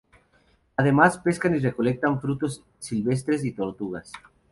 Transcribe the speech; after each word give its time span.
Además 0.77 1.19
pescan 1.19 1.53
y 1.53 1.59
recolectan 1.59 2.19
frutos 2.19 2.63
silvestres 2.79 3.45
y 3.45 3.51
tortugas. 3.51 4.11